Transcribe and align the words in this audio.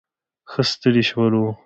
ښه 0.51 0.61
ستړي 0.71 1.03
شولو. 1.09 1.45